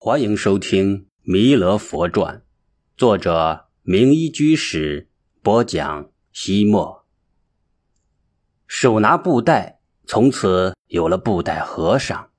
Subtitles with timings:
[0.00, 2.36] 欢迎收听《弥勒佛传》，
[2.96, 5.08] 作者明一居士
[5.42, 6.08] 播讲。
[6.30, 7.04] 西莫
[8.68, 12.30] 手拿布袋，从此有了布袋和尚。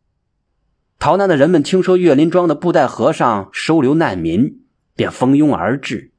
[1.00, 4.62] 逃难的人们听说岳林庄的布袋和尚收留难民，
[4.96, 6.14] 便蜂拥而至。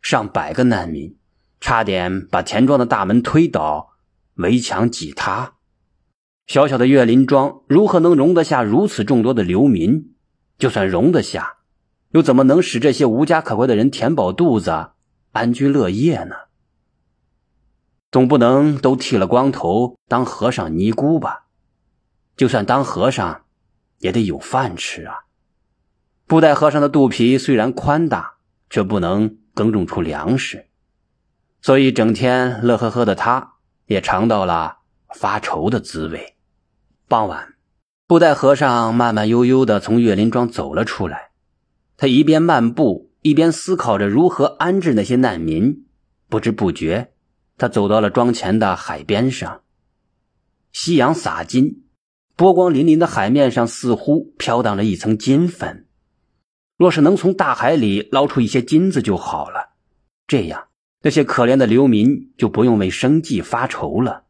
[0.00, 1.18] 上百个难民
[1.60, 3.90] 差点把田庄的大门推倒，
[4.36, 5.56] 围墙挤塌。
[6.46, 10.14] 小小的岳林庄如何能容得下如此众多的流民？
[10.58, 11.58] 就算容得下，
[12.10, 14.90] 又怎么能使这些无家可归的人填饱肚子、
[15.32, 16.34] 安居乐业呢？
[18.10, 21.44] 总不能都剃了光头当和尚尼姑吧？
[22.36, 23.44] 就算当和尚，
[23.98, 25.14] 也得有饭吃啊！
[26.26, 28.34] 布袋和尚的肚皮虽然宽大，
[28.70, 30.66] 却不能耕种出粮食，
[31.60, 33.54] 所以整天乐呵呵的他，
[33.86, 34.78] 也尝到了
[35.14, 36.36] 发愁的滋味。
[37.06, 37.57] 傍晚。
[38.08, 41.28] 布袋和尚慢慢悠悠地从岳林庄走了出来，
[41.98, 45.84] 他一边漫步，一边思考着如何安置那些难民。
[46.30, 47.12] 不知不觉，
[47.58, 49.60] 他走到了庄前的海边上。
[50.72, 51.84] 夕阳洒金，
[52.34, 55.86] 波光粼粼的海面上似乎飘荡着一层金粉。
[56.78, 59.74] 若是能从大海里捞出一些金子就好了，
[60.26, 60.68] 这样
[61.02, 64.24] 那些可怜的流民就不用为生计发愁了。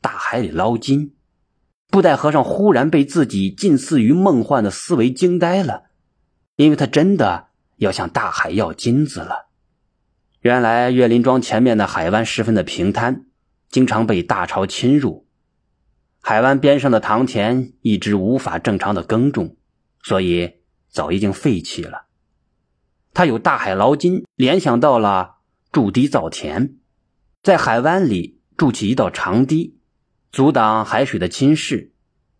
[0.00, 1.15] 大海里捞金。
[1.96, 5.84] 布袋和尚忽然被自己近似于梦幻的思维惊呆了，
[6.56, 9.46] 因为他真的要向大海要金子了。
[10.40, 13.24] 原来岳林庄前面的海湾十分的平坦，
[13.70, 15.26] 经常被大潮侵入。
[16.20, 19.56] 海湾边上的塘田一直无法正常的耕种，
[20.02, 20.56] 所以
[20.90, 22.04] 早已经废弃了。
[23.14, 25.36] 他有大海捞金，联想到了
[25.72, 26.76] 筑堤造田，
[27.42, 29.75] 在海湾里筑起一道长堤。
[30.36, 31.92] 阻挡海水的侵蚀，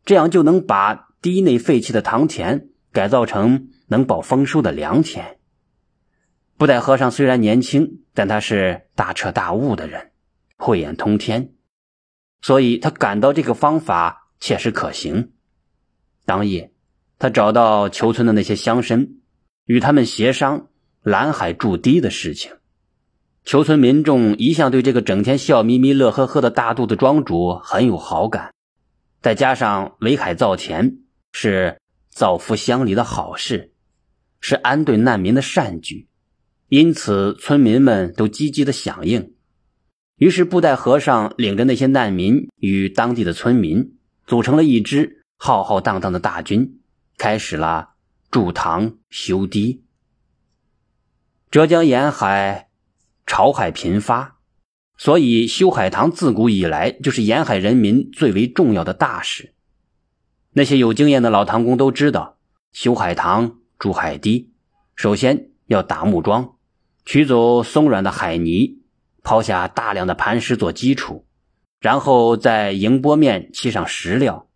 [0.04, 5.38] 这样就能把堤内废弃的塘田改造成能保丰收的良田。
[6.58, 10.10] 布袋和尚虽然年轻，但他是大彻大悟的人，
[10.58, 11.54] 慧眼通天，
[12.42, 15.32] 所以他感到这个方法切实可行。
[16.26, 16.74] 当夜，
[17.18, 19.08] 他找到求村的那些乡绅，
[19.64, 20.68] 与他们协商
[21.02, 22.52] 拦海筑堤的事情。
[23.46, 28.52] 求村民众一向对这个整天笑眯眯、乐呵呵的大肚子庄主很有好感，
[29.22, 30.98] 再加上围海造田
[31.30, 31.80] 是
[32.10, 33.72] 造福乡里的好事，
[34.40, 36.08] 是安顿难民的善举，
[36.68, 39.32] 因此村民们都积极的响应。
[40.16, 43.96] 于是布袋和尚领着那些难民与当地的村民
[44.26, 46.80] 组成了一支浩浩荡荡的大军，
[47.16, 47.90] 开始了
[48.28, 49.84] 筑塘修堤。
[51.48, 52.65] 浙江沿海。
[53.26, 54.38] 潮海频发，
[54.96, 59.54] 所以修海塘自古以来就是沿海人民最为重要的大事。
[60.52, 62.38] 那些有经验的老塘工都知道，
[62.72, 64.52] 修海塘、筑海堤，
[64.94, 66.54] 首先要打木桩，
[67.04, 68.78] 取走松软的海泥，
[69.22, 71.26] 抛下大量的磐石做基础，
[71.80, 74.48] 然后在迎波面砌上石料，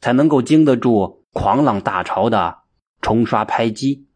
[0.00, 2.58] 才能够经得住狂浪大潮的
[3.00, 4.06] 冲刷拍击。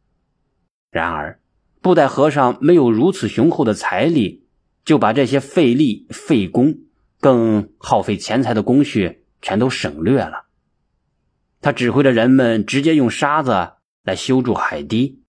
[0.90, 1.40] 然而，
[1.82, 4.46] 布袋和尚没有如此雄厚的财力，
[4.84, 6.78] 就把这些费力、费工、
[7.20, 10.46] 更耗费钱财的工序全都省略了。
[11.62, 15.22] 他指挥着人们直接用沙子来修筑海堤。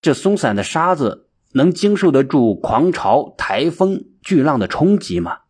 [0.00, 5.40] 这松散的沙子能经受得住狂潮、台风、巨浪的冲击吗？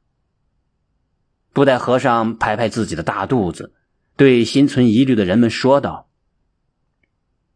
[1.53, 3.75] 布袋和尚拍拍自己的大肚子，
[4.17, 6.09] 对心存疑虑的人们说道：“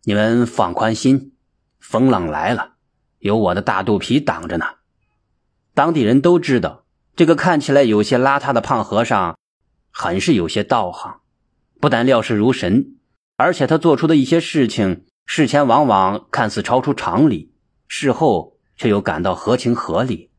[0.05, 1.31] 你们放宽心。”
[1.82, 2.75] 风浪来了，
[3.19, 4.65] 有我的大肚皮挡着呢。
[5.75, 6.84] 当地人都知道，
[7.16, 9.37] 这个看起来有些邋遢的胖和尚，
[9.91, 11.20] 很是有些道行。
[11.81, 12.94] 不但料事如神，
[13.37, 17.53] 而且他做出的一些事情，事前往往看似超出常理，
[17.88, 20.31] 事后却又感到合情合理。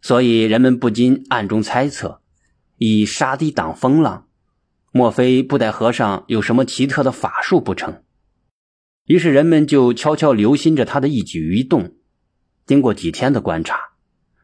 [0.00, 2.22] 所以人们不禁暗中猜测：
[2.78, 4.26] 以沙堤挡风浪，
[4.90, 8.02] 莫非布袋和尚有什么奇特的法术不成？
[9.06, 11.94] 于是人们就悄悄留心着他的一举一动。
[12.64, 13.76] 经过几天的观察，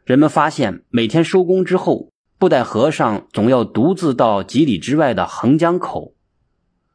[0.04, 6.14] 人们发现每天收工之后，布袋和尚总要独自到几里之外的横江口，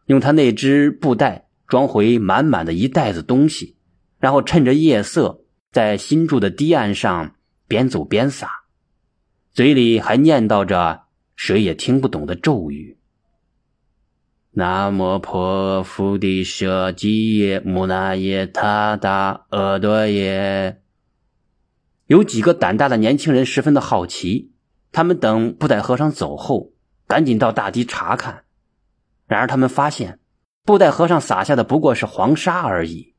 [0.07, 3.77] 用他那只布袋装回满满的一袋子东西，
[4.19, 7.35] 然后趁着夜色，在新筑的堤岸上
[7.67, 8.49] 边走边撒，
[9.51, 11.03] 嘴里还念叨着
[11.35, 12.97] 谁也听不懂的咒语。
[14.55, 20.79] 南无婆佛的舍基耶木那耶他达阿多耶。
[22.05, 24.51] 有几个胆大的年轻人十分的好奇，
[24.91, 26.71] 他们等布袋和尚走后，
[27.07, 28.43] 赶紧到大堤查看。
[29.25, 30.19] 然而他们发现，
[30.63, 33.15] 布袋和尚撒下的不过是黄沙而已。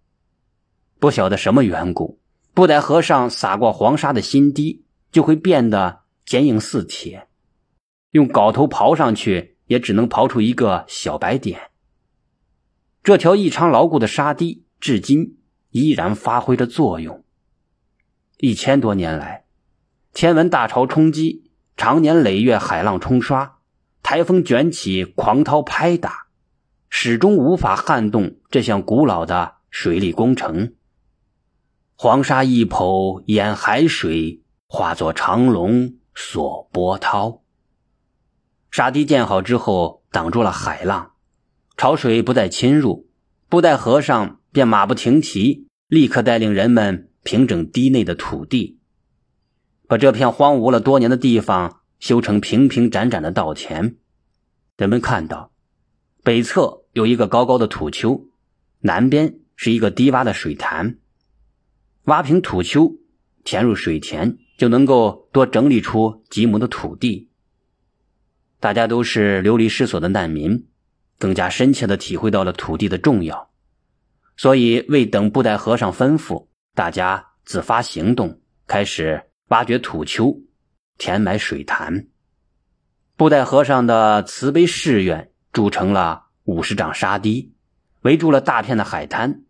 [1.01, 2.21] 不晓得什么缘故，
[2.55, 7.27] 布袋和尚撒过黄沙的心堤就会变得坚硬似铁，
[8.13, 11.71] 用镐头刨上去也只能刨出一个小白点。
[13.03, 15.39] 这条异常牢固的沙堤至今
[15.71, 17.23] 依然发挥着作用。
[18.39, 19.45] 一千多年来，
[20.13, 23.59] 天文大潮冲击，常年累月海浪冲刷，
[24.03, 26.27] 台风卷起，狂涛拍打，
[26.89, 30.75] 始终无法撼动这项古老的水利工程。
[31.95, 37.44] 黄沙一抔淹海水，化作长龙锁波涛。
[38.75, 41.12] 沙堤建好之后，挡住了海浪。
[41.76, 43.06] 潮水不再侵入，
[43.49, 48.81] 布袋和尚便马不停蹄，立刻带领人们平整堤内的土地，
[49.87, 53.94] 把这片荒芜了多年的地方修成平平展展的稻田。
[54.77, 55.53] 人们看到，
[56.25, 58.27] 北侧有一个高高的土丘，
[58.81, 60.99] 南边是一个低洼的水潭。
[62.06, 62.97] 挖平土丘，
[63.44, 67.29] 填入水田，就能够多整理出几亩的土地。
[68.65, 70.69] 大家都是流离失所的难民。
[71.19, 73.51] 更加深切的体会到了土地的重要，
[74.39, 80.41] 所以未等布袋和尚吩咐，大家自发行动，开始挖掘土丘，
[80.97, 82.07] 填埋水潭。
[83.17, 87.53] 布袋和尚的慈悲誓愿筑成了五十丈沙堤，
[88.01, 89.43] 围住了大片的海滩，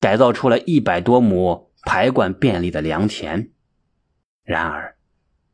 [0.00, 3.50] 改造出了一百多亩排灌便利的良田。
[4.42, 4.96] 然而，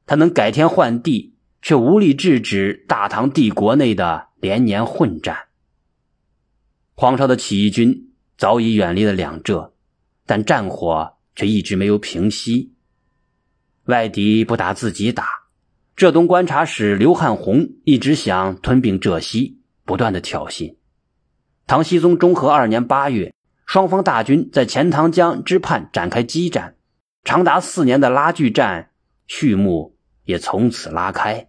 [0.06, 5.36] 他能改天换地，却无力制止大唐帝国内的连年混战。
[6.94, 9.74] 黄巢的起义军早已远离了两浙，
[10.26, 12.72] 但战火却一直没有平息。
[13.84, 15.26] 外敌不打自己打，
[15.96, 20.76] 浙东观察使刘汉宏一直想吞并浙西，不断的挑衅。
[21.66, 23.34] 唐僖宗中和二年八月，
[23.64, 26.76] 双方大军在钱塘江之畔展开激战，
[27.24, 28.90] 长达四年的拉锯战
[29.26, 29.96] 序幕
[30.28, 31.48] 也从此拉开。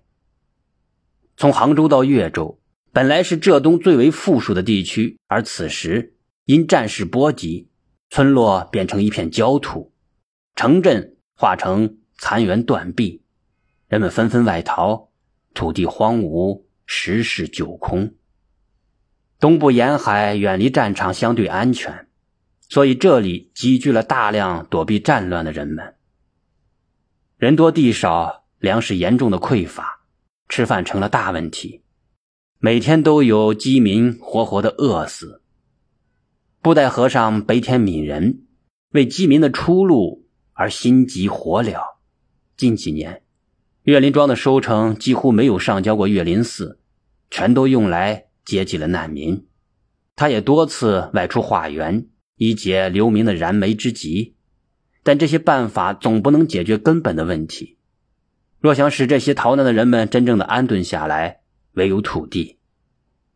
[1.35, 2.55] 从杭州到岳州。
[2.91, 6.15] 本来是浙东最为富庶的地区，而此时
[6.45, 7.69] 因战事波及，
[8.09, 9.93] 村落变成一片焦土，
[10.55, 13.21] 城镇化成残垣断壁，
[13.87, 15.11] 人们纷纷外逃，
[15.53, 18.15] 土地荒芜，十室九空。
[19.39, 22.07] 东部沿海远离战场，相对安全，
[22.69, 25.93] 所以这里积聚了大量躲避战乱的人们。
[27.37, 30.01] 人多地少，粮食严重的匮乏，
[30.49, 31.81] 吃饭成了大问题。
[32.59, 35.41] 每天都有饥民活活的饿死。
[36.61, 38.41] 布袋和尚悲天悯人，
[38.91, 41.79] 为饥民的出路而心急火燎。
[42.57, 43.23] 近几年，
[43.83, 46.81] 岳林庄的收成几乎没有上交过岳林寺，
[47.31, 49.47] 全都用来接济了难民。
[50.17, 54.35] 他也多次外出化缘，以解流民的燃眉之急。
[55.01, 57.77] 但这些办法总不能解决根本的问题。
[58.59, 61.41] 若想使这些逃难的人们真正的安顿下来，
[61.73, 62.57] 唯有土地，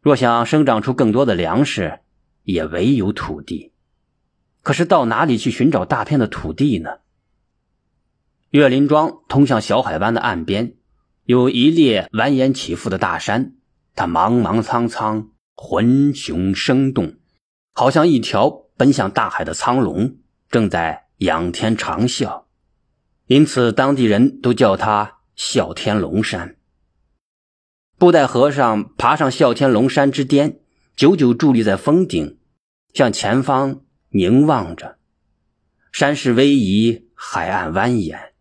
[0.02, 2.00] 若想生长出更多的粮食，
[2.44, 3.72] 也唯有土地。
[4.62, 7.00] 可是到哪里去寻找大片的土地呢？
[8.50, 10.75] 岳林庄通向小海湾的岸边，
[11.24, 13.56] 有一列蜿蜒起伏的大山，
[13.96, 17.16] 它茫茫苍苍，浑雄生动，
[17.74, 20.18] 好像一条奔向大海的苍龙，
[20.50, 22.43] 正在仰天长啸，
[23.27, 26.58] 因此当地人都叫它“啸天龙山”。
[27.98, 30.60] 布袋和尚爬上啸天龙山之巅，
[30.96, 32.38] 久久伫立在峰顶，
[32.94, 34.98] 向前方凝望着。
[35.92, 38.32] 山势逶迤，海岸蜿蜒，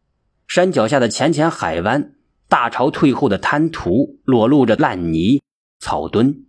[0.48, 2.14] 山脚下的浅浅海湾，
[2.48, 5.42] 大潮退后的滩涂裸露着烂泥、
[5.78, 6.44] 草墩，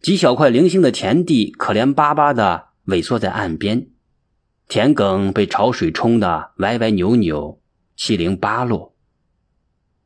[0.00, 3.86] 几小块零星的田地可怜巴巴地萎缩在岸边，
[4.66, 7.59] 田埂被潮水冲得歪歪扭扭，
[8.02, 8.96] 七零八落。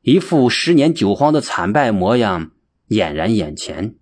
[0.00, 2.50] 一副十年九荒的惨败模样
[2.88, 3.94] 俨然眼前。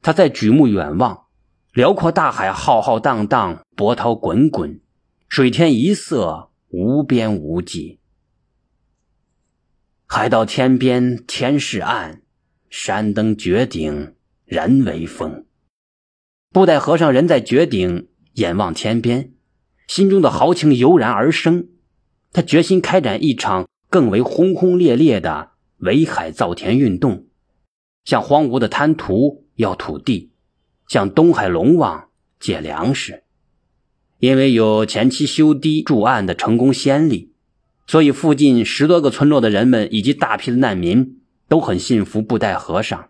[0.00, 1.24] 他在举目远望，
[1.72, 4.80] 辽阔大海浩浩荡荡，波涛滚滚，
[5.28, 7.98] 水天一色，无边无际。
[10.06, 12.22] 海到天边天是暗，
[12.70, 15.46] 山登绝顶人为峰。
[16.52, 19.32] 布袋和尚人在绝顶，眼望天边，
[19.88, 21.70] 心中的豪情油然而生。
[22.32, 23.66] 他决心开展一场。
[23.88, 27.24] 更为轰轰烈烈的围海造田运动，
[28.04, 30.32] 向荒芜的滩涂要土地，
[30.88, 32.08] 向东海龙王
[32.40, 33.22] 借粮食。
[34.18, 37.32] 因为有前期修堤筑岸的成功先例，
[37.86, 43.08] 所以附近十多个村落的人们以及大批的难民都很信服布袋和尚。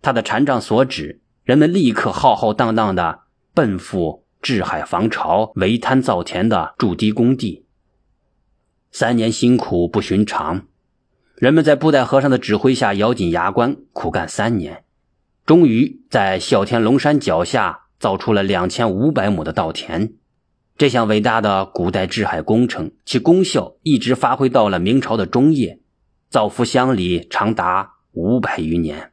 [0.00, 3.20] 他的禅杖所指，人们立刻浩浩荡荡的
[3.52, 7.63] 奔赴治海防潮、围滩造田的筑堤工地。
[8.96, 10.68] 三年辛苦不寻常，
[11.34, 14.84] 人们在布袋和尚的指挥下咬紧牙关苦干三年，
[15.44, 20.12] 终于在孝天龙山脚下造出了两千五百亩的稻田。
[20.78, 25.80] 这项伟大的古代治海工程，其功效一直发挥到了明朝的中叶，
[26.30, 29.10] 造福乡里长达五百余年。